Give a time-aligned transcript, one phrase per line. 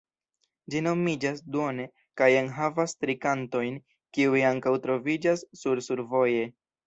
[0.73, 1.85] Ĝi nomiĝas "Duone"
[2.21, 3.77] kaj enhavas tri kantojn
[4.19, 6.49] kiuj ankaŭ troviĝas sur "Survoje".